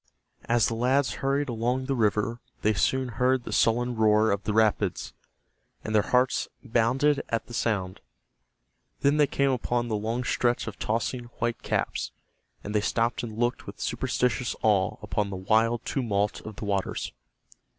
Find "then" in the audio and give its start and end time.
9.01-9.17